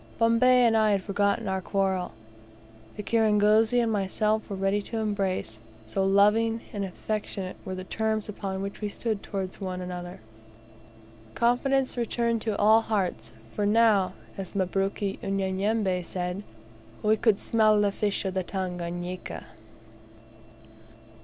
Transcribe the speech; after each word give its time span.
Bombay 0.17 0.65
and 0.65 0.75
I 0.75 0.93
had 0.93 1.03
forgotten 1.03 1.47
our 1.47 1.61
quarrel; 1.61 2.11
the 2.97 3.03
kirangozi 3.03 3.79
and 3.79 3.91
myself 3.91 4.49
were 4.49 4.55
ready 4.55 4.81
to 4.81 4.97
embrace, 4.97 5.59
so 5.85 6.03
loving 6.03 6.61
and 6.73 6.83
affectionate 6.83 7.55
were 7.63 7.75
the 7.75 7.83
terms 7.83 8.27
upon 8.27 8.63
which 8.63 8.81
we 8.81 8.89
stood 8.89 9.21
towards 9.21 9.61
one 9.61 9.79
another. 9.79 10.19
Confidence 11.35 11.97
returned 11.97 12.41
to 12.41 12.57
all 12.57 12.81
hearts 12.81 13.31
for 13.53 13.63
now, 13.67 14.13
as 14.39 14.55
Mabruk 14.55 15.03
Unyanyembe 15.21 16.01
said, 16.03 16.41
"we 17.03 17.15
could 17.15 17.37
smell 17.39 17.79
the 17.79 17.91
fish 17.91 18.25
of 18.25 18.33
the 18.33 18.41
Tanganika." 18.43 19.43